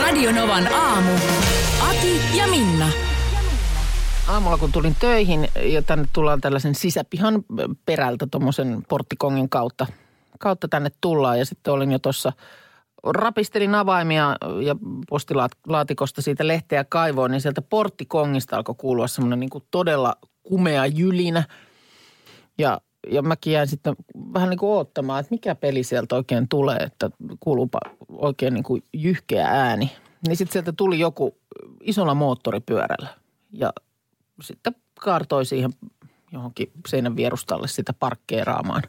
[0.00, 1.12] Radionovan aamu.
[1.88, 2.88] Ati ja Minna.
[4.28, 7.44] Aamulla kun tulin töihin ja tänne tullaan tällaisen sisäpihan
[7.86, 9.86] perältä tuommoisen porttikongin kautta,
[10.38, 12.32] kautta tänne tullaan ja sitten olin jo tuossa
[13.04, 14.76] rapistelin avaimia ja
[15.08, 21.44] postilaatikosta siitä lehteä kaivoon, niin sieltä porttikongista alkoi kuulua semmoinen niin todella kumea jylinä.
[22.58, 23.96] Ja, ja mäkin jäin sitten
[24.34, 27.10] vähän niin kuin oottamaan, että mikä peli sieltä oikein tulee, että
[27.40, 29.92] kuuluupa oikein niin kuin jyhkeä ääni.
[30.26, 31.36] Niin sitten sieltä tuli joku
[31.80, 33.08] isolla moottoripyörällä
[33.52, 33.72] ja
[34.40, 35.70] sitten kaartoi siihen
[36.32, 38.82] johonkin seinän vierustalle sitä parkkeeraamaan.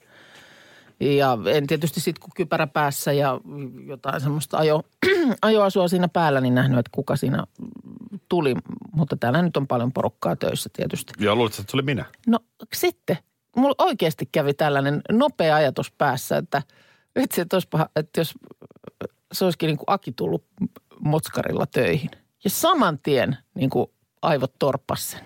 [1.00, 3.42] Ja en tietysti sitten kun kypärä päässä ja
[3.86, 4.84] jotain semmoista ajo,
[5.42, 7.44] ajoasua siinä päällä, niin nähnyt, että kuka siinä
[8.30, 8.56] tuli.
[8.92, 11.14] Mutta täällä nyt on paljon porukkaa töissä tietysti.
[11.20, 12.06] Ja luulet, että se oli minä?
[12.28, 12.40] No
[12.74, 13.18] sitten,
[13.58, 16.62] mulla oikeasti kävi tällainen nopea ajatus päässä, että
[17.20, 18.34] vitsi, että, olisipa, että jos
[19.32, 20.46] se olisikin niin kuin Aki tullut
[21.00, 22.12] motskarilla töihin.
[22.44, 23.92] Ja saman tien niin kuin
[24.22, 25.24] aivot torppas sen,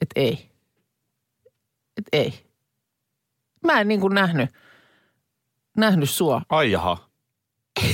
[0.00, 0.50] että ei.
[1.96, 2.46] Että ei.
[3.66, 4.50] Mä en niin kuin nähnyt,
[5.76, 6.42] nähnyt sua.
[6.48, 7.08] Ai jaha.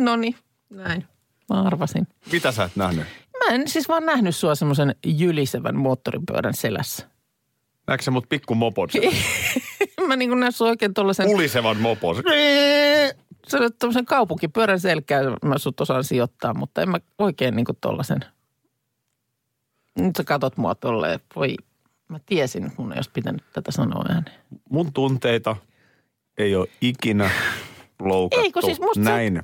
[0.00, 0.36] No niin,
[0.70, 1.04] näin.
[1.48, 2.06] Mä arvasin.
[2.32, 3.06] Mitä sä et nähnyt?
[3.38, 7.08] Mä en siis vaan nähnyt sua semmoisen jylisevän moottoripyörän selässä.
[7.88, 8.88] Näetkö sä mut pikku mopon?
[10.08, 11.28] Mä niin kuin näin sua oikein tuollaisen...
[11.28, 12.16] Ulisevan mopon.
[13.46, 17.78] Se on tuommoisen kaupunkipyörän selkään, mä sut osaan sijoittaa, mutta en mä oikein niin kuin
[17.80, 18.20] tollasen.
[19.98, 21.54] Nyt sä katot mua tolleen, voi,
[22.08, 24.36] mä tiesin, mun ei olisi pitänyt tätä sanoa ääneen.
[24.70, 25.56] Mun tunteita
[26.38, 27.30] ei ole ikinä
[28.00, 29.42] loukattu Ei, kun siis musta se- näin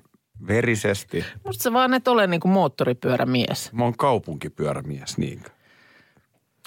[0.49, 1.25] verisesti.
[1.45, 3.73] Musta sä vaan et ole niin kuin moottoripyörämies.
[3.73, 5.51] Mä oon kaupunkipyörämies, niinkö?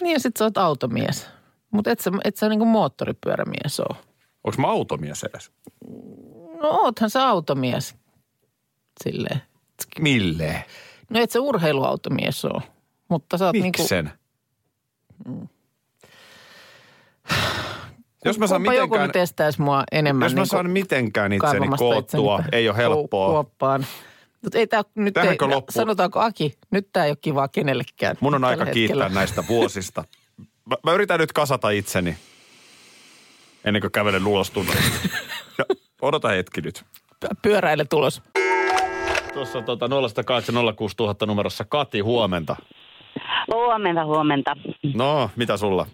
[0.02, 1.37] Niin ja sit sä oot automies.
[1.72, 3.96] Mutta et sä, et sä niin kuin moottoripyörämies oo.
[4.44, 5.52] Onks mä automies edes?
[6.62, 7.96] No oothan sä automies.
[9.04, 9.42] Silleen.
[10.00, 10.64] Milleen?
[11.10, 12.62] No et sä urheiluautomies oo.
[13.10, 13.82] Mutta sä oot niinku...
[13.82, 14.12] Miksen?
[18.26, 21.34] Jos mä saan Kumpa joku mitenkään, nyt estäisi mua enemmän jos mä niinku saan mitenkään
[21.34, 23.30] itseni koottua, itseni ei ole helppoa.
[23.30, 23.86] Kuoppaan.
[24.42, 25.72] Mutta ei tää nyt, ei, loppu?
[25.72, 28.16] sanotaanko Aki, nyt tää ei ole kivaa kenellekään.
[28.20, 28.88] Mun on aika hetkellä.
[28.88, 30.04] kiittää näistä vuosista.
[30.70, 32.16] Mä, mä yritän nyt kasata itseni
[33.66, 35.10] ennen kuin kävelen ulos tunnelista.
[35.58, 35.66] No,
[36.02, 36.84] odota hetki nyt.
[37.42, 38.22] Pyöräile tulos.
[39.34, 39.90] Tuossa tota 0806000
[41.28, 42.56] numerossa Kati, huomenta.
[43.54, 44.56] Huomenta, huomenta.
[44.96, 45.86] No, mitä sulla?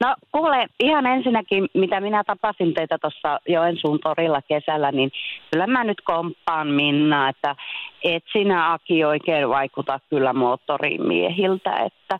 [0.00, 5.10] No kuule, ihan ensinnäkin, mitä minä tapasin teitä tuossa Joensuun torilla kesällä, niin
[5.50, 7.56] kyllä mä nyt komppaan Minna, että
[8.04, 12.18] et sinä Aki oikein vaikuta kyllä moottorimiehiltä, että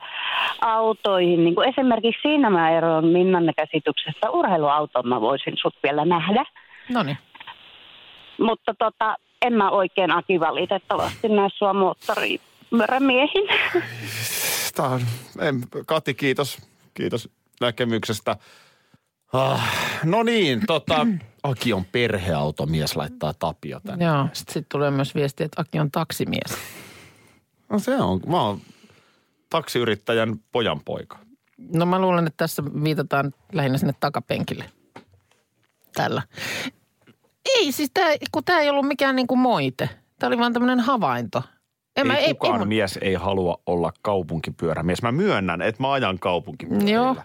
[0.60, 6.44] autoihin, niin kuin esimerkiksi siinä mä eroon Minnan käsityksestä, urheiluauton mä voisin sut vielä nähdä,
[6.88, 7.18] No niin.
[8.40, 13.48] mutta tota, en mä oikein Aki valitettavasti näe sua moottorimiehin.
[14.76, 15.00] Tää on,
[15.40, 15.54] en,
[15.86, 16.70] Kati, kiitos.
[16.94, 17.28] Kiitos
[17.60, 18.36] näkemyksestä.
[19.32, 19.74] Ah,
[20.04, 21.06] no niin, tota,
[21.42, 24.04] Aki on perheautomies, laittaa Tapio tänne.
[24.04, 26.58] Joo, sitten sit tulee myös viesti, että Aki on taksimies.
[27.68, 28.60] No se on, mä oon
[29.50, 31.18] taksiyrittäjän pojanpoika.
[31.74, 34.64] No mä luulen, että tässä viitataan lähinnä sinne takapenkille.
[35.94, 36.22] Tällä.
[37.54, 39.90] Ei siis tää, kun tämä ei ollut mikään niinku moite.
[40.18, 41.42] Tämä oli vaan tämmöinen havainto.
[41.96, 45.02] En ei, kukaan mun- mies ei halua olla kaupunkipyörämies.
[45.02, 46.90] Mä myönnän, että mä ajan kaupunkipyörällä.
[46.90, 47.16] Joo.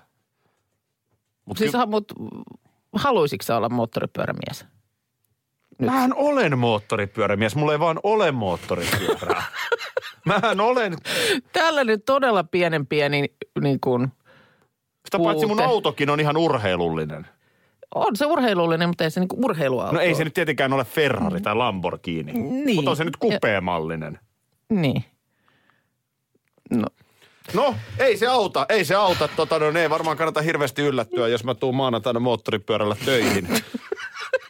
[1.46, 2.14] Mut Siis ha, mut,
[2.96, 4.66] haluaisitko olla moottoripyörämies?
[5.80, 5.90] Nyt.
[5.92, 9.44] mähän olen moottoripyörämies, mulla ei vaan ole moottoripyörää.
[10.26, 10.98] mähän olen,
[11.54, 13.26] Tällainen todella pienen pieni
[13.62, 14.08] niin kuin,
[15.06, 15.64] sitä paitsi mun Puute.
[15.72, 17.28] autokin on ihan urheilullinen.
[17.96, 19.94] on se urheilullinen, mutta ei se niin kuin urheiluauto.
[19.96, 22.76] No ei se nyt tietenkään ole Ferrari tai Lamborghini, Niin.
[22.76, 24.20] mutta on se nyt kupeamallinen.
[24.70, 25.04] Niin.
[26.72, 26.86] No,
[27.54, 29.28] No, ei se auta, ei se auta.
[29.28, 33.48] Tota, no, ei varmaan kannata hirveästi yllättyä, jos mä tuun maanantaina moottoripyörällä töihin.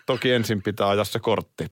[0.05, 1.67] Toki ensin pitää ajaa se kortti.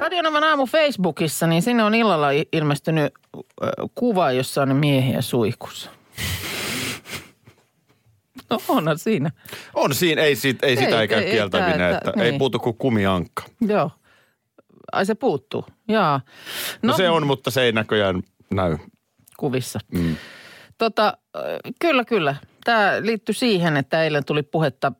[0.00, 3.12] Radionovan aamu Facebookissa, niin sinne on illalla ilmestynyt
[3.94, 5.90] kuva, jossa on miehiä suihkussa.
[8.50, 9.30] No onhan siinä.
[9.74, 12.38] On siinä, ei, siitä, ei sitä Ei, ei käy ei, kieltäminen, että tää- ei niin.
[12.38, 13.42] puutu kuin kumiankka.
[13.60, 13.90] Joo.
[14.92, 16.20] Ai se puuttuu, jaa.
[16.82, 18.78] No, no se on, mutta se ei näköjään näy.
[19.42, 19.78] Kuvissa.
[19.94, 20.16] Mm.
[20.78, 21.42] Tota, äh,
[21.80, 22.36] kyllä, kyllä.
[22.64, 24.92] Tämä liittyy siihen, että eilen tuli puhetta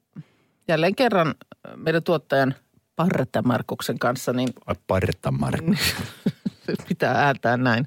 [0.69, 1.35] jälleen kerran
[1.77, 2.55] meidän tuottajan
[2.97, 4.33] Parta Markuksen kanssa.
[4.33, 5.94] Niin, Ai Parta Markus.
[6.89, 7.87] pitää ääntää näin.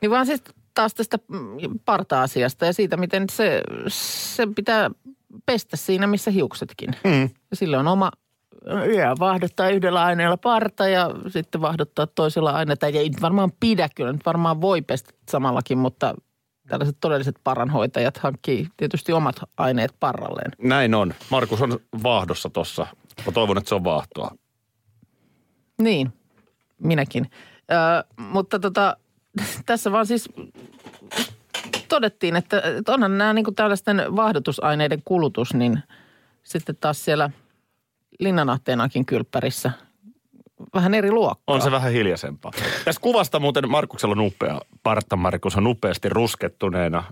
[0.00, 0.42] Niin vaan siis
[0.74, 1.18] taas tästä
[1.84, 4.90] parta-asiasta ja siitä, miten se, se pitää
[5.46, 6.90] pestä siinä, missä hiuksetkin.
[7.04, 7.30] Mm.
[7.52, 8.10] Sillä on oma
[8.96, 12.98] ja vahdottaa yhdellä aineella parta ja sitten vahdottaa toisella aineella.
[12.98, 16.14] Ei varmaan pidä kyllä, nyt varmaan voi pestä samallakin, mutta
[16.68, 20.52] tällaiset todelliset paranhoitajat hankkii tietysti omat aineet parralleen.
[20.62, 21.14] Näin on.
[21.30, 22.86] Markus on vaahdossa tossa.
[23.26, 24.30] Mä toivon, että se on vaahtoa.
[25.82, 26.12] Niin,
[26.78, 27.30] minäkin.
[27.72, 28.96] Ö, mutta tota,
[29.66, 30.28] tässä vaan siis
[31.88, 35.82] todettiin, että, että onhan nämä niin tällaisten vaahdotusaineiden kulutus, niin
[36.42, 37.30] sitten taas siellä
[38.22, 39.70] Linnanahteenakin kylppärissä
[40.74, 41.54] vähän eri luokkaa.
[41.54, 42.52] On se vähän hiljaisempaa.
[42.84, 44.60] Tästä kuvasta muuten Markuksella on upea.
[44.82, 47.04] Partta Markus on upeasti ruskettuneena.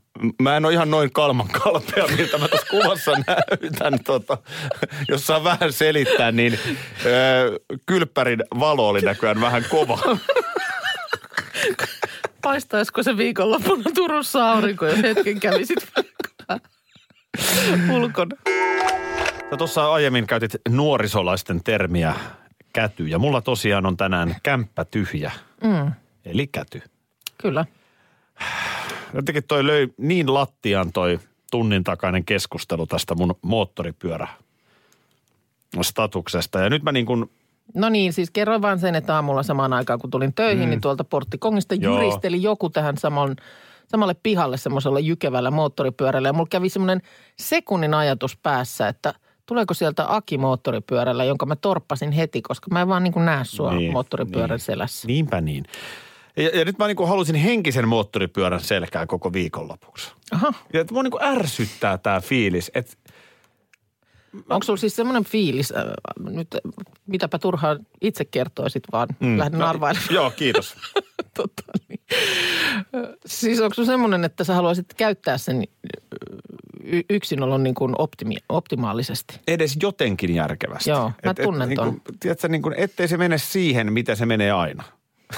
[0.43, 4.05] Mä en ole ihan noin kalman kalpea, miltä mä tässä kuvassa näytän.
[4.05, 4.39] Tota,
[5.09, 6.59] jos saa vähän selittää, niin
[7.07, 9.99] ö, kylppärin valo oli näköjään vähän kova.
[12.43, 15.79] Paistaisiko se viikonloppuna Turussa aurinko, jos hetken kävisit
[17.95, 18.37] ulkona?
[19.59, 22.15] Tuossa aiemmin käytit nuorisolaisten termiä
[22.73, 23.07] käty.
[23.07, 25.33] Ja mulla tosiaan on tänään kämppä tyhjä.
[25.65, 25.93] Mm.
[26.25, 26.83] Eli käty.
[27.39, 27.67] Kyllä.
[29.15, 31.21] Jotenkin toi löi niin lattian toi
[31.51, 34.29] tunnin takainen keskustelu tästä mun moottoripyörä
[35.83, 36.61] statuksesta.
[36.61, 37.31] Ja nyt mä niin kuin
[37.75, 40.71] No niin, siis kerroin vain sen, että aamulla samaan aikaan kun tulin töihin, mm.
[40.71, 41.95] niin tuolta porttikongista Joo.
[41.95, 43.37] juristeli joku tähän saman,
[43.89, 46.29] samalle pihalle semmoisella jykevällä moottoripyörällä.
[46.29, 47.03] Ja mulla kävi semmoinen
[47.39, 49.15] sekunnin ajatus päässä, että
[49.51, 53.45] tuleeko sieltä Aki moottoripyörällä, jonka mä torppasin heti, koska mä en vaan niin kuin näe
[53.45, 54.59] sua niin, moottoripyörän niin.
[54.59, 55.09] selässä.
[55.09, 55.65] Niinpä niin.
[56.37, 60.13] Ja, ja nyt mä niin halusin henkisen moottoripyörän selkää koko viikonlopuksi.
[60.33, 60.53] Aha.
[60.73, 62.93] Ja että mua niin ärsyttää tämä fiilis, että
[64.49, 65.85] Onko sulla siis semmoinen fiilis, äh,
[66.31, 66.49] nyt
[67.07, 69.39] mitäpä turhaa itse kertoisit vaan, mm.
[69.39, 70.15] lähden no, arvailemaan.
[70.15, 70.75] Joo, kiitos.
[71.37, 72.01] Totta, niin.
[73.27, 75.65] Siis onko sulla semmoinen, että sä haluaisit käyttää sen
[76.93, 79.41] y- yksinolon niin kuin optimi- optimaalisesti?
[79.49, 80.91] Edes jotenkin järkevästi.
[80.91, 81.89] Joo, mä et, tunnen et, ton.
[81.89, 84.85] Niin kuin, tiedätkö, niin kuin, ettei se mene siihen, mitä se menee aina.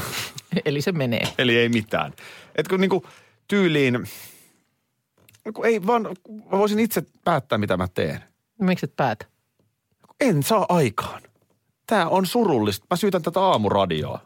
[0.64, 1.22] Eli se menee.
[1.38, 2.12] Eli ei mitään.
[2.54, 3.02] Et kun niin kuin
[3.48, 4.06] tyyliin,
[5.54, 6.02] kun ei vaan,
[6.52, 8.20] mä voisin itse päättää, mitä mä teen.
[8.60, 9.26] Miksi et päätä?
[10.20, 11.22] En saa aikaan.
[11.86, 12.86] Tämä on surullista.
[12.90, 14.20] Mä syytän tätä aamuradioa.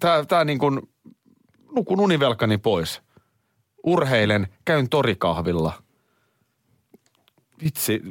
[0.00, 0.80] Tää, tää niin kuin,
[1.74, 3.02] nukun univelkani pois.
[3.84, 5.72] Urheilen, käyn torikahvilla.
[7.64, 8.02] Vitsi.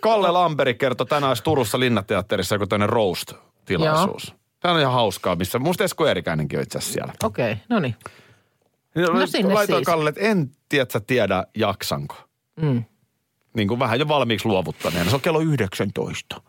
[0.00, 4.34] Kalle Lamberi kertoi tänään Turussa Linnateatterissa joku tämmöinen roast-tilaisuus.
[4.60, 7.12] Tämä on ihan hauskaa, missä musta Esko Eerikäinenkin on itse asiassa siellä.
[7.22, 7.96] Okei, okay, no niin.
[8.94, 9.86] No sinne Laitoin siis.
[9.86, 12.16] Kalle, että en tiedä, tiedä jaksanko.
[12.60, 12.84] Mm.
[13.56, 15.10] Niin kuin vähän jo valmiiksi luovuttaneena.
[15.10, 16.42] Se on kello 19.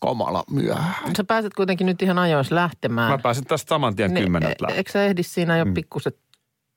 [0.00, 1.16] Kamala myöhään.
[1.16, 3.10] Sä pääset kuitenkin nyt ihan ajoissa lähtemään.
[3.10, 4.72] Mä pääsen tästä saman tien niin, kymmenet läpi.
[4.72, 5.74] Eikö sä ehdi siinä jo mm.
[5.74, 6.18] pikkuset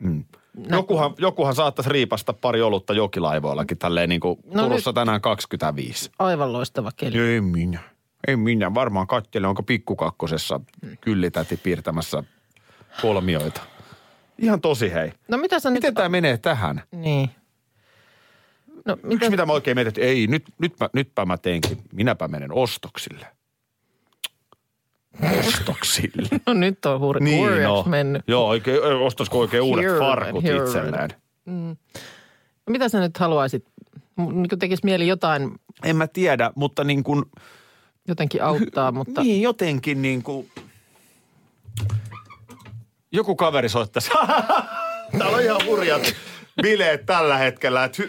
[0.04, 0.24] mm.
[0.70, 4.96] Jokuhan, jokuhan saattaisi riipasta pari olutta jokilaivoillakin tälleen niin kuin no Turussa nyt.
[4.96, 6.12] tänään 25.
[6.20, 7.20] Aivan loistava keli.
[7.20, 7.80] Ei minä.
[8.28, 8.74] Ei minä.
[8.74, 10.98] Varmaan katselen, onko pikkukakkosessa mm.
[11.02, 12.24] kyllitäti piirtämässä
[13.02, 13.62] kolmioita.
[14.38, 15.12] Ihan tosi hei.
[15.28, 15.96] No mitä sä Miten nyt...
[15.96, 16.84] tämä menee tähän?
[16.92, 17.30] Niin.
[18.86, 19.30] No, mitä...
[19.30, 21.78] mitä mä oikein mietin, että ei, nyt, nyt mä, nytpä mä teenkin.
[21.94, 23.28] Minäpä menen ostoksille.
[25.40, 26.28] Ostoksille.
[26.48, 27.84] no nyt on hur- niin, no.
[27.88, 28.22] mennyt.
[28.28, 31.10] Joo, oikein, ostaisiko oikein uudet here farkut here itselleen.
[31.46, 31.76] Mm.
[32.68, 33.66] No, mitä sä nyt haluaisit?
[34.18, 35.52] Niin tekisi mieli jotain...
[35.84, 37.24] En mä tiedä, mutta niin kuin...
[38.08, 39.24] Jotenkin auttaa, mutta...
[39.24, 40.52] Niin, jotenkin niin kuin
[43.12, 44.12] joku kaveri soittaisi.
[45.18, 46.14] Täällä on ihan hurjat
[46.62, 47.84] bileet tällä hetkellä.
[47.84, 48.04] Että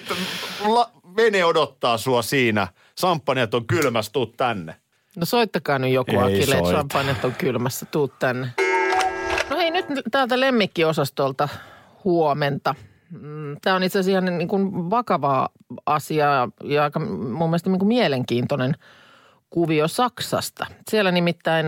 [1.16, 2.68] vene odottaa sua siinä.
[2.98, 4.74] Sampanjat on kylmässä, tuu tänne.
[5.16, 8.48] No soittakaa nyt joku Akille, että sampanjat on kylmässä, tuu tänne.
[9.50, 11.48] No hei, nyt täältä lemmikkiosastolta
[12.04, 12.74] huomenta.
[13.10, 15.48] Mm, Tämä on itse asiassa ihan niin kuin vakava
[15.86, 18.74] asia ja aika mun mielestä niin kuin mielenkiintoinen
[19.50, 20.66] kuvio Saksasta.
[20.90, 21.66] Siellä nimittäin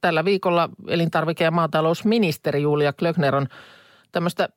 [0.00, 3.46] tällä viikolla elintarvike- ja maatalousministeri Julia Klöckner on
[4.12, 4.48] tämmöistä,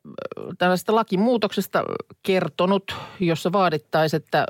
[0.57, 1.83] tällaista lakimuutoksesta
[2.23, 4.45] kertonut, jossa vaadittaisiin, että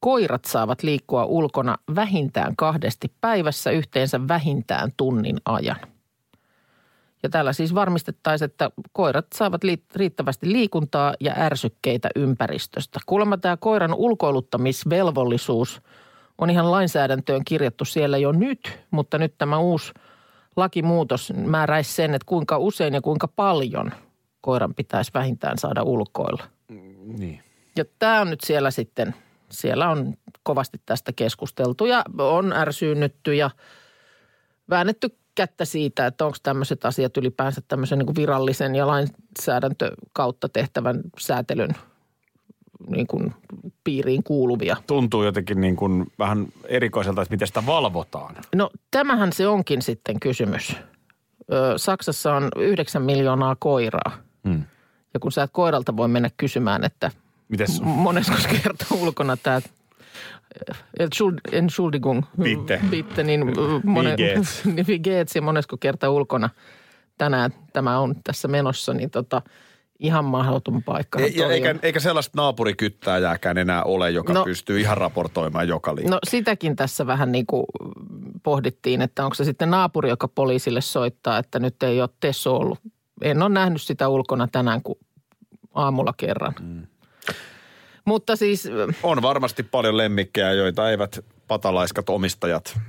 [0.00, 5.76] koirat saavat liikkua ulkona vähintään kahdesti päivässä yhteensä vähintään tunnin ajan.
[7.22, 9.60] Ja tällä siis varmistettaisiin, että koirat saavat
[9.94, 13.00] riittävästi liikuntaa ja ärsykkeitä ympäristöstä.
[13.06, 15.82] Kuulemma tämä koiran ulkoiluttamisvelvollisuus
[16.38, 19.92] on ihan lainsäädäntöön kirjattu siellä jo nyt, mutta nyt tämä uusi
[20.56, 23.92] lakimuutos määräisi sen, että kuinka usein ja kuinka paljon
[24.40, 26.44] koiran pitäisi vähintään saada ulkoilla.
[27.18, 27.42] Niin.
[27.76, 29.14] Ja tämä on nyt siellä sitten,
[29.50, 33.50] siellä on kovasti tästä keskusteltu ja on ärsyynnytty ja
[34.70, 41.00] väännetty kättä siitä, että onko tämmöiset asiat ylipäänsä tämmöisen niin virallisen ja lainsäädäntö kautta tehtävän
[41.18, 41.70] säätelyn
[42.86, 43.34] niin kuin
[43.84, 44.76] piiriin kuuluvia.
[44.86, 48.34] Tuntuu jotenkin niin kuin vähän erikoiselta, että miten sitä valvotaan.
[48.54, 50.76] No tämähän se onkin sitten kysymys.
[51.76, 54.12] Saksassa on 9 miljoonaa koiraa.
[54.48, 54.64] Hmm.
[55.14, 57.10] Ja kun sä et koiralta voi mennä kysymään, että
[57.48, 59.60] Mites m- monesko kerta ulkona tämä
[61.52, 62.80] Entschuldigung, Bitte.
[62.90, 63.44] bitte niin,
[63.84, 64.60] mone, Wie geht's?
[64.74, 66.50] niin wie geht's ja monesko kerta ulkona
[67.18, 69.42] tänään tämä on tässä menossa, niin tota,
[69.98, 71.18] ihan mahdoton paikka.
[71.18, 74.44] Ei, ja eikä, eikä sellaista naapurikyttääjääkään enää ole, joka No.
[74.44, 76.14] pystyy ihan raportoimaan joka liikkeelle.
[76.14, 77.64] No sitäkin tässä vähän niin kuin
[78.42, 82.78] pohdittiin, että onko se sitten naapuri, joka poliisille soittaa, että nyt ei ole Tesso ollut.
[83.22, 84.98] En ole nähnyt sitä ulkona tänään kuin
[85.74, 86.54] aamulla kerran.
[86.60, 86.86] Mm.
[88.08, 88.68] Mutta siis
[89.02, 92.80] On varmasti paljon lemmikkejä, joita eivät patalaiskat omistajat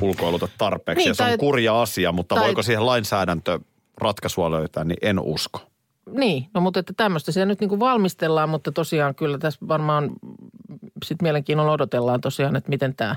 [0.00, 1.00] ulkoiluta tarpeeksi.
[1.00, 3.60] Niin, ja se tai- on kurja asia, mutta tai- voiko siihen lainsäädäntö
[3.96, 5.60] ratkaisua löytää, niin en usko.
[6.12, 10.10] niin, no mutta että tämmöistä siellä nyt niin kuin valmistellaan, mutta tosiaan kyllä tässä varmaan
[11.04, 13.16] sitten mielenkiinnolla odotellaan tosiaan, että miten tämä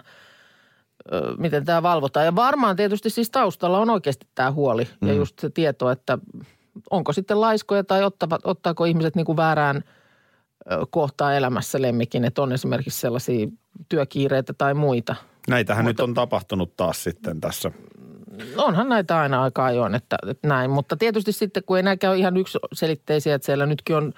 [1.37, 2.25] miten tämä valvotaan.
[2.25, 5.07] Ja varmaan tietysti siis taustalla on oikeasti tämä huoli mm.
[5.07, 6.17] ja just se tieto, että
[6.91, 9.83] onko sitten laiskoja tai ottavat, ottaako ihmiset niin kuin väärään
[10.89, 13.47] kohtaa elämässä lemmikin, että on esimerkiksi sellaisia
[13.89, 15.15] työkiireitä tai muita.
[15.47, 17.71] Näitähän nyt on tapahtunut taas sitten tässä.
[18.57, 20.71] Onhan näitä aina aika ajoin, että, että näin.
[20.71, 24.13] Mutta tietysti sitten, kun ei näkään ole ihan yksiselitteisiä, että siellä nytkin on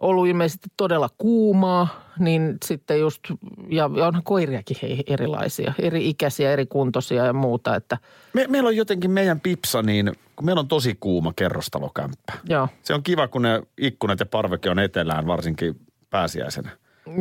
[0.00, 1.88] ollut ilmeisesti todella kuumaa,
[2.18, 3.20] niin sitten just,
[3.68, 7.98] ja onhan koiriakin hei, erilaisia, eri ikäisiä, eri kuntoisia ja muuta, että
[8.32, 12.32] Me, meillä on jotenkin meidän pipsa niin, kun meillä on tosi kuuma kerrostalokämppä.
[12.48, 16.70] joo, Se on kiva, kun ne ikkunat ja parveke on etelään, varsinkin pääsiäisenä.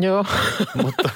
[0.02, 0.26] joo.
[0.84, 1.10] Mutta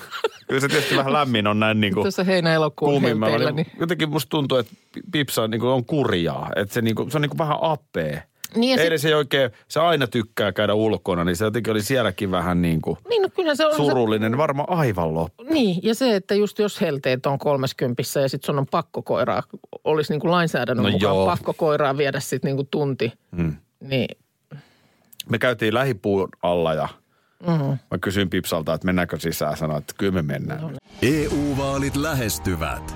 [0.48, 4.30] kyllä se tietysti vähän lämmin on näin niin kuin Tuossa heinä-elokuun helteillä, Niin, Jotenkin musta
[4.30, 4.74] tuntuu, että
[5.12, 6.50] pipsa on, niin kuin on kurjaa.
[6.56, 8.24] Että se, niin kuin, se on niin kuin vähän appee.
[8.56, 11.82] Niin Eilen sit- se ei oikein, se aina tykkää käydä ulkona, niin se jotenkin oli
[11.82, 15.44] sielläkin vähän niin kuin niin no se on surullinen, varmaan aivan loppu.
[15.44, 19.02] Se, niin, ja se, että just jos helteet on kolmeskymppissä ja sitten sun on pakko
[19.02, 19.44] koiraa,
[19.84, 21.26] olisi niin kuin lainsäädännön No no mukaan joo.
[21.26, 23.56] pakko koiraa viedä sitten niin kuin tunti, Mm.
[23.80, 24.08] niin
[25.30, 26.88] Me käytiin lähipuun alla ja
[27.48, 27.78] mm-hmm.
[27.92, 29.58] mä kysyin Pipsalta, että mennäänkö sisään.
[29.58, 30.78] Sanoin, että kyllä me mennään.
[31.02, 32.96] EU-vaalit E lähestyvät.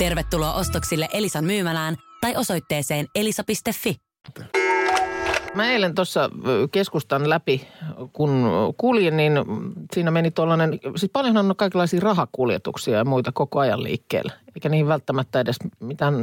[0.00, 3.96] Tervetuloa ostoksille Elisan myymälään tai osoitteeseen elisa.fi.
[5.54, 6.30] Mä eilen tuossa
[6.72, 7.68] keskustan läpi,
[8.12, 8.44] kun
[8.76, 9.32] kuljin, niin
[9.94, 14.32] siinä meni tuollainen, siis paljonhan on kaikenlaisia rahakuljetuksia ja muita koko ajan liikkeellä.
[14.54, 16.14] Eikä niihin välttämättä edes mitään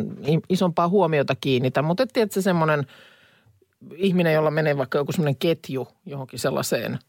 [0.49, 2.85] isompaa huomiota kiinnitä, mutta et tiedätkö semmoinen
[3.95, 6.99] ihminen, jolla menee vaikka joku semmoinen ketju johonkin sellaiseen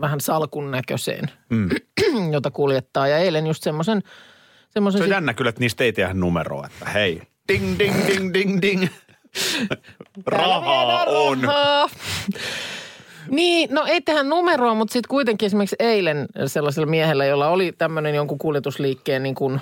[0.00, 1.68] vähän salkun näköiseen, mm.
[2.32, 3.08] jota kuljettaa.
[3.08, 4.02] Ja eilen just semmoisen,
[4.76, 8.06] semmoisen Se on sit- jännä kyllä, että niistä ei tehdä numeroa, että hei, ding, ding,
[8.06, 8.86] ding, ding, ding.
[10.26, 11.40] Rahaa on.
[11.44, 11.88] Rahaa.
[13.30, 18.14] Niin, no ei tähän numeroa, mutta sitten kuitenkin esimerkiksi eilen sellaisella miehellä, jolla oli tämmöinen
[18.14, 19.60] jonkun kuljetusliikkeen niin kuin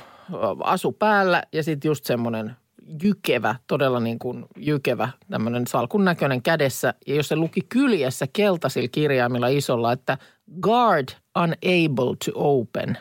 [0.64, 2.56] asu päällä ja sitten just semmoinen
[3.02, 6.94] jykevä, todella niin kuin jykevä, tämmöinen salkun näköinen kädessä.
[7.06, 10.18] Ja jos se luki kyljessä keltaisilla kirjaimilla isolla, että
[10.60, 12.98] guard unable to open.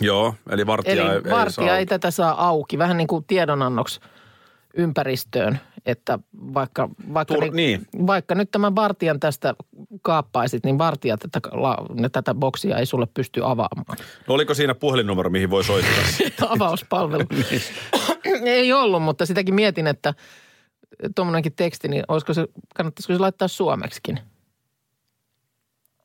[0.00, 4.00] Joo, eli vartija Eli ei, vartija saa ei tätä saa auki, vähän niin kuin tiedonannoksi
[4.74, 6.18] ympäristöön, että
[6.54, 8.06] vaikka, vaikka, Tur- niin, niin.
[8.06, 9.54] vaikka nyt tämän vartijan tästä
[10.02, 13.98] kaappaisit, niin vartijat tätä, la- ne tätä boksia ei sulle pysty avaamaan.
[14.28, 16.48] No oliko siinä puhelinnumero, mihin voi soittaa?
[16.56, 17.24] Avauspalvelu.
[18.44, 20.14] ei ollut, mutta sitäkin mietin, että
[21.14, 24.20] tuommoinenkin teksti, niin olisiko se, kannattaisiko se laittaa suomeksikin?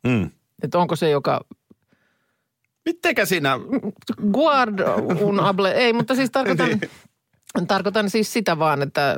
[0.03, 0.31] mm.
[0.63, 1.45] Että onko se, joka
[2.85, 3.59] Mittekä siinä...
[4.31, 4.79] guard
[5.21, 6.69] un able, ei, mutta siis tarkoitan,
[7.67, 9.15] tarkoitan siis sitä vaan, että,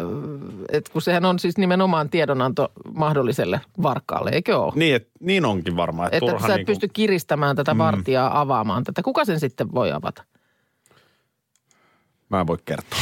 [0.71, 4.73] että kun sehän on siis nimenomaan tiedonanto mahdolliselle varkaalle, eikö ole?
[4.75, 6.07] Niin, et, niin onkin varmaan.
[6.07, 9.03] Että Että turha sä et niinku- pysty kiristämään tätä vartijaa avaamaan tätä.
[9.03, 10.23] Kuka sen sitten voi avata
[12.29, 12.99] Mä en voi kertoa.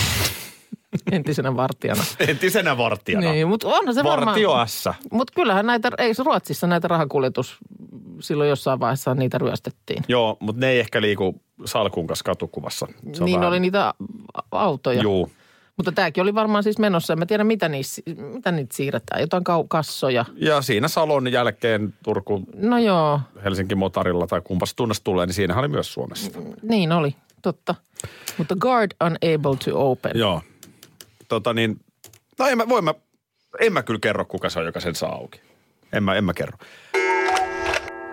[1.12, 2.04] entisenä vartijana?
[2.28, 3.32] Entisenä vartijana.
[3.32, 4.28] Niin, mutta onhan se varmaan...
[4.28, 4.90] Vartio S.
[5.12, 7.58] Mutta kyllähän näitä, ei se Ruotsissa näitä rahakuljetus
[8.20, 10.04] silloin jossain vaiheessa niitä ryöstettiin.
[10.08, 12.88] Joo, mutta ne ei ehkä liiku salkun kanssa katukuvassa.
[13.14, 13.94] Se on niin vähän- oli niitä
[14.52, 15.02] autoja.
[15.02, 15.32] Juu.
[15.78, 17.14] Mutta tämäkin oli varmaan siis menossa.
[17.14, 18.02] En mä tiedä, mitä, niissä,
[18.34, 19.22] mitä niitä siirretään.
[19.22, 20.26] Jotain kau- kassoja.
[20.36, 25.62] Ja siinä Salon jälkeen Turku No joo, Helsinki Motarilla tai kumpas tunnas tulee, niin siinähän
[25.62, 26.32] oli myös Suomessa.
[26.62, 27.16] niin oli.
[27.42, 27.76] Totta.
[28.38, 30.12] Mutta guard unable to open.
[30.16, 30.42] Joo.
[31.32, 31.80] Tota niin,
[32.40, 32.94] no en mä, voin mä,
[33.60, 35.42] en mä kyllä kerro, kuka se on, joka sen saa auki.
[35.94, 36.58] En mä, en mä kerro.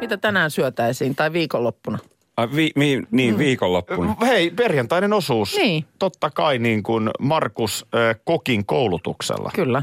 [0.01, 1.99] Mitä tänään syötäisiin tai viikonloppuna?
[2.37, 4.17] Ai, vi, mi, niin, viikonloppuna.
[4.21, 5.57] Hei, perjantainen osuus.
[5.57, 5.85] Niin.
[5.99, 9.51] Totta kai niin kuin Markus äh, Kokin koulutuksella.
[9.55, 9.83] Kyllä.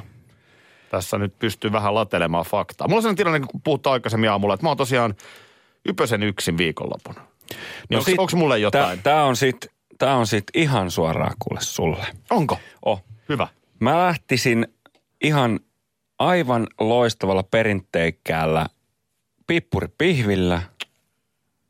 [0.89, 2.88] Tässä nyt pystyy vähän latelemaan faktaa.
[2.88, 5.15] Mulla on sellainen tilanne, kun puhuttiin aikaisemmin aamulla, että mä oon tosiaan
[5.86, 7.15] Ypösen yksin viikonlopun.
[7.89, 9.04] Niin no onko mulle jotain?
[9.04, 12.06] Tämä on sit, tää on sit ihan suoraan kuule sulle.
[12.30, 12.60] Onko?
[12.86, 13.04] Oh.
[13.29, 13.48] Hyvä.
[13.79, 14.67] Mä lähtisin
[15.24, 15.60] ihan
[16.20, 18.65] aivan loistavalla perinteikkäällä
[19.48, 20.62] pippuripihvillä,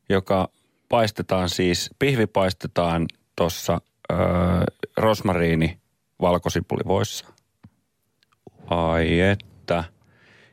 [0.08, 0.48] joka
[0.88, 3.80] paistetaan siis, pihvi paistetaan tuossa
[4.12, 4.18] öö,
[4.96, 5.78] rosmariini
[6.20, 7.26] valkosipulivoissa.
[8.66, 9.84] Ai että.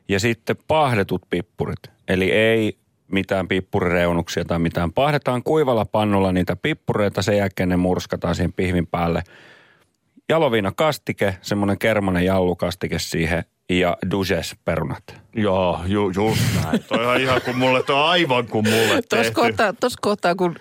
[0.08, 1.90] Ja sitten pahdetut pippurit.
[2.08, 2.78] Eli ei
[3.12, 4.92] mitään pippurireunuksia tai mitään.
[4.92, 9.22] Pahdetaan kuivalla pannulla niitä pippureita, sen jälkeen ne murskataan siihen pihvin päälle–
[10.28, 15.02] jaloviina kastike, semmoinen kermanen jallukastike siihen ja dujes perunat.
[15.34, 16.84] Joo, ju, just näin.
[16.84, 20.56] Toi on ihan kuin mulle, toi on aivan kuin mulle Tuossa kohtaa, tuossa kohtaa, kun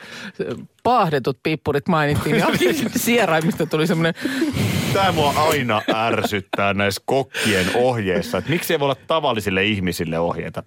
[0.84, 4.14] paahdetut pippurit mainittiin, niin sieraimista tuli semmoinen,
[4.94, 10.64] Tämä mua aina ärsyttää näissä kokkien ohjeissa, että miksi ei voi olla tavallisille ihmisille ohjeita.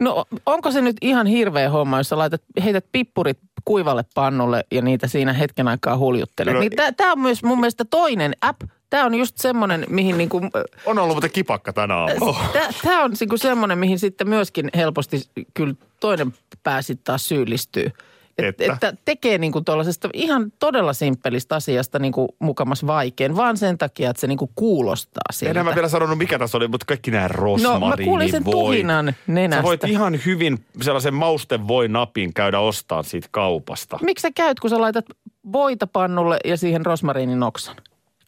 [0.00, 4.82] No onko se nyt ihan hirveä homma, jos sä laitat, heität pippurit kuivalle pannulle ja
[4.82, 6.54] niitä siinä hetken aikaa huljuttelet.
[6.54, 8.60] No- niin tämä on myös mun mielestä toinen app.
[8.90, 10.40] Tämä on just semmoinen, mihin niinku,
[10.86, 12.44] On ollut muuten kipakka tänä aamulla.
[12.82, 15.20] Tämä on niinku semmoinen, mihin sitten myöskin helposti
[15.54, 17.90] kyllä toinen pää sitten taas syyllistyy.
[18.38, 18.72] Et, Että?
[18.72, 24.20] että tekee niinku tuollaisesta ihan todella simppelistä asiasta niinku mukamas vaikean, vaan sen takia, että
[24.20, 25.60] se niinku kuulostaa siltä.
[25.60, 28.44] En mä vielä sanonut, mikä tässä oli, mutta kaikki nämä rosmariini No mä kuulin sen
[28.44, 28.52] voi.
[28.52, 29.60] tuhinan nenästä.
[29.62, 33.98] Sä voit ihan hyvin sellaisen mauste voi napin käydä ostaa siitä kaupasta.
[34.02, 35.04] Miksi sä käyt, kun sä laitat
[35.52, 37.76] voita pannulle ja siihen rosmariinin oksan?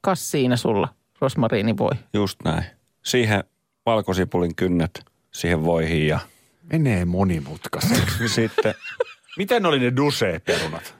[0.00, 0.88] Kas siinä sulla
[1.20, 1.92] rosmariinivoi.
[2.14, 2.64] Just näin.
[3.04, 3.44] Siihen
[3.86, 6.18] valkosipulin kynnet siihen voihin ja
[6.72, 8.28] Menee monimutkaiseksi.
[8.34, 8.74] sitten
[9.36, 10.94] Miten ne oli ne duse-perunat?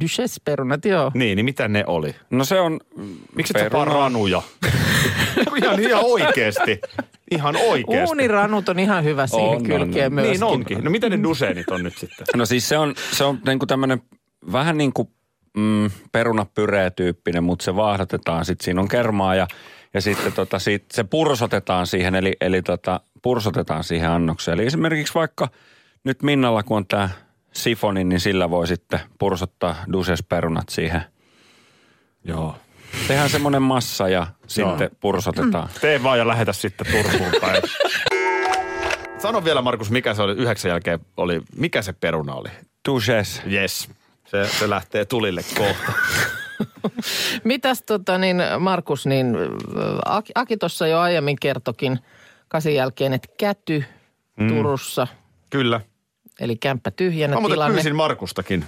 [0.00, 1.10] Duchesse-perunat, joo.
[1.14, 2.14] Niin, niin mitä ne oli?
[2.30, 2.80] No se on...
[3.34, 4.42] Miksi et sä vaan ranuja?
[5.62, 6.80] ihan, ihan oikeesti.
[7.30, 8.08] Ihan oikeesti.
[8.08, 10.12] Uuniranut on ihan hyvä siihen On, kylkeen on.
[10.12, 10.32] myöskin.
[10.32, 10.84] Niin onkin.
[10.84, 12.26] No miten ne duseenit on nyt sitten?
[12.36, 14.02] No siis se on, se on niinku tämmöinen
[14.52, 15.08] vähän niin kuin
[15.56, 18.44] mm, perunapyree-tyyppinen, mutta se vaahdotetaan.
[18.44, 19.46] Sitten siinä on kermaa ja,
[19.94, 24.58] ja sitten tota, sit se pursotetaan siihen, eli, eli tota, pursotetaan siihen annokseen.
[24.58, 25.48] Eli esimerkiksi vaikka
[26.04, 27.08] nyt Minnalla, kun on tämä
[27.56, 31.02] sifoni, niin sillä voi sitten pursottaa duses-perunat siihen.
[32.24, 32.56] Joo.
[33.08, 35.68] Tehdään semmoinen massa ja sitten pursotetaan.
[35.80, 37.62] Tee vaan ja lähetä sitten Turkuun päin.
[39.22, 42.48] Sano vielä Markus, mikä se oli yhdeksän jälkeen oli, mikä se peruna oli?
[42.88, 43.42] Duses.
[43.52, 43.90] Yes.
[44.26, 45.92] Se, se lähtee tulille kohta.
[47.44, 51.98] Mitäs tota niin, Markus, niin äh, Aki, Aki tuossa jo aiemmin kertokin
[52.48, 53.84] kasin jälkeen, että käty
[54.36, 54.48] mm.
[54.48, 55.06] Turussa,
[55.50, 55.80] Kyllä.
[56.40, 57.74] Eli kämppä tyhjänä Mä tilanne.
[57.74, 58.64] pyysin Markustakin.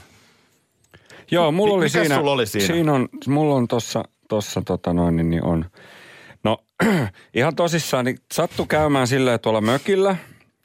[1.30, 2.14] Joo, mulla oli mikäs siinä.
[2.16, 2.66] sulla oli siinä?
[2.66, 5.64] Siinä on, mulla on tossa, tossa tota noin, niin, niin on.
[6.44, 6.58] No
[7.34, 10.16] ihan tosissaan, niin sattu käymään silleen tuolla mökillä,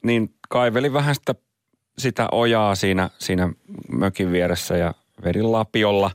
[0.02, 1.34] niin kaivelin vähän sitä,
[1.98, 3.52] sitä ojaa siinä, siinä
[3.88, 6.10] mökin vieressä ja vedin lapiolla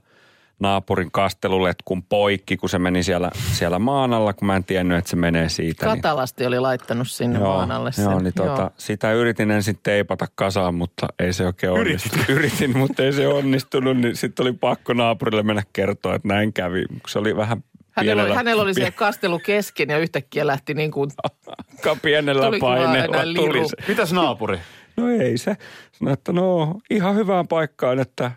[0.60, 5.10] naapurin kasteluletkun poikki, kun se meni siellä, siellä maan alla, kun mä en tiennyt, että
[5.10, 5.86] se menee siitä.
[5.86, 8.04] niin- Katalasti oli laittanut sinne Joo, maan alle sen.
[8.06, 12.30] joo, niin tota, sitä yritin ensin teipata kasaan, mutta ei se oikein onnistunut.
[12.38, 16.86] Yritin, mutta ei se onnistunut, niin sitten oli pakko naapurille mennä kertoa, että näin kävi.
[17.08, 20.74] Se oli vähän Hänellä oli, pienellä- hänellä oli se pien- kastelu kesken ja yhtäkkiä lähti
[20.74, 21.12] niin kuin
[22.02, 23.76] pienellä paineella tuli se.
[23.88, 24.60] Mitäs naapuri?
[24.98, 25.58] No ei se.
[25.92, 28.32] Sanoi, että no ihan hyvään paikkaan, että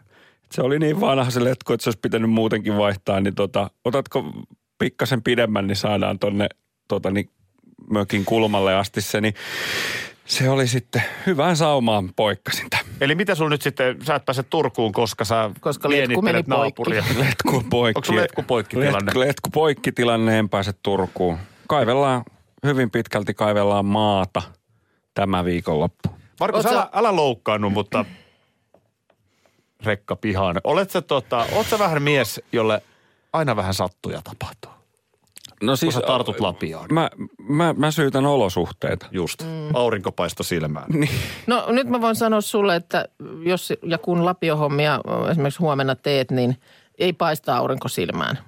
[0.52, 3.20] se oli niin vanha se letku, että se olisi pitänyt muutenkin vaihtaa.
[3.20, 4.24] Niin tota, otatko
[4.78, 6.48] pikkasen pidemmän, niin saadaan tonne
[6.88, 7.30] tota, niin
[7.90, 9.20] mökin kulmalle asti se.
[9.20, 9.34] Niin
[10.24, 12.78] se oli sitten hyvään saumaan poikkasinta.
[13.00, 16.50] Eli mitä sulla nyt sitten, sä et pääse Turkuun, koska sä Koska letku meni poikki.
[16.50, 17.04] naapuria.
[17.24, 17.98] Letku poikki.
[17.98, 19.06] Onko sulla letku poikki tilanne?
[19.06, 21.38] Letku, letku poikki tilanne, en pääse Turkuun.
[21.68, 22.22] Kaivellaan,
[22.66, 24.42] hyvin pitkälti kaivellaan maata
[25.14, 26.08] tämä viikonloppu.
[26.40, 28.04] Markus, Oot sä- älä, älä loukkaannut, mutta
[29.84, 30.56] rekka pihaan.
[30.64, 32.82] Olet sä, tota, oot sä vähän mies, jolle
[33.32, 34.70] aina vähän sattuja tapahtuu?
[35.62, 36.86] No Kun sä tartut lapiaan.
[36.92, 37.10] Mä,
[37.48, 39.06] mä, mä syytän olosuhteita.
[39.10, 39.42] Just.
[39.42, 39.74] Mm.
[39.74, 40.86] Aurinkopaisto silmään.
[41.46, 43.04] No nyt mä voin sanoa sulle, että
[43.42, 46.56] jos ja kun lapiohommia esimerkiksi huomenna teet, niin
[46.98, 48.38] ei paista aurinko silmään.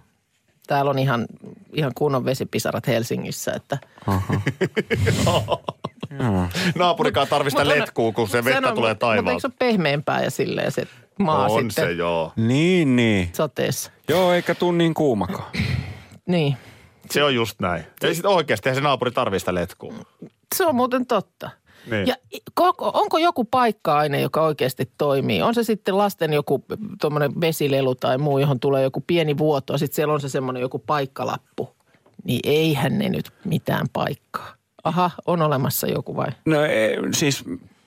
[0.67, 1.27] Täällä on ihan,
[1.73, 3.79] ihan kunnon vesipisarat Helsingissä, että
[6.79, 9.41] Naapurikaan tarvista letkuu, kun se vettä on- tulee Mutta eikö taivaalta.
[9.41, 10.87] se ole pehmeämpää ja silleen se
[11.19, 12.33] maa On sitten se, joo.
[12.37, 13.31] Niin, niin.
[13.33, 13.91] sateessa?
[14.09, 15.53] Joo, eikä tuu niin kuumakaan.
[16.27, 16.57] Niin.
[17.11, 17.85] Se on just näin.
[18.03, 19.95] Ei sit oikeasti, se naapuri tarvista letkuu.
[20.55, 21.51] Se on muuten totta.
[21.91, 22.07] Niin.
[22.07, 22.15] Ja
[22.55, 25.43] koko, onko joku paikka-aine, joka oikeasti toimii?
[25.43, 26.65] On se sitten lasten joku
[27.01, 30.61] tuommoinen vesilelu tai muu, johon tulee joku pieni vuoto, ja sitten siellä on se semmoinen
[30.61, 31.77] joku paikkalappu.
[32.25, 34.55] Niin eihän ne nyt mitään paikkaa.
[34.85, 36.29] Aha, on olemassa joku vai?
[36.45, 37.45] No ei, siis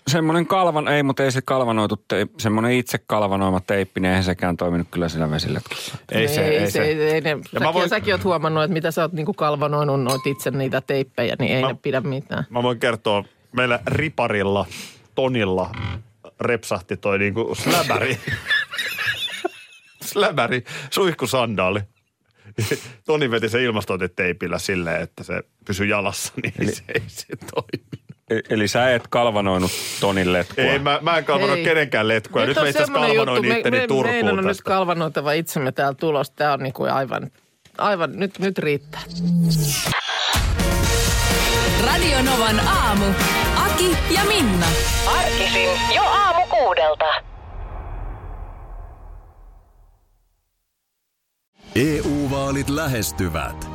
[0.07, 4.57] semmoinen kalvan, ei, mutta ei se kalvanoitu, te, semmoinen itse kalvanoima teippi, niin eihän sekään
[4.57, 5.97] toiminut kyllä siinä vesiletkussa.
[6.11, 6.83] Ei se, ei se.
[6.83, 9.33] Ei, ei ne, Ja säkin, mä voin- säkin oot huomannut, että mitä sä oot niinku
[9.33, 12.43] kalvanoinut noit itse niitä teippejä, niin ei Mä- ne pidä mitään.
[12.49, 14.65] Mä voin kertoa, meillä riparilla,
[15.15, 15.71] Tonilla
[16.41, 18.17] repsahti toi niinku släbäri.
[20.03, 21.79] släbäri, suihkusandaali.
[23.05, 27.94] Toni veti se ilmastointiteipillä silleen, että se pysyi jalassa, niin se ei se toimi.
[28.29, 30.63] E- Eli sä et kalvanoinut Tonin letkua.
[30.63, 31.63] Ei, mä, mä en kalvanut Hei.
[31.63, 32.45] kenenkään letkua.
[32.45, 35.31] Nyt, on mä itse asiassa kalvanoin juttu, itteni me, me, Turkuun meidän on nyt kalvanoitava
[35.31, 36.31] itsemme täällä tulos.
[36.31, 37.31] Tämä on niinku aivan,
[37.77, 39.01] aivan nyt, nyt riittää.
[41.85, 43.05] Radio Novan aamu.
[43.65, 44.65] Aki ja Minna.
[45.17, 47.05] Arkisin jo aamu kuudelta.
[51.75, 53.74] EU-vaalit lähestyvät.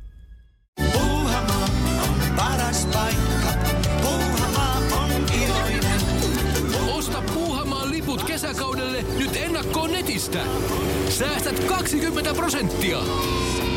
[10.35, 11.09] Netistä.
[11.09, 12.97] Säästät 20 prosenttia.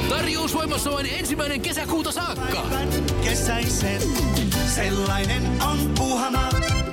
[0.08, 2.66] Tarjous voimassa vain ensimmäinen kesäkuuta saakka.
[3.24, 4.02] Kesäisen,
[4.74, 6.83] sellainen on Puuhamaa.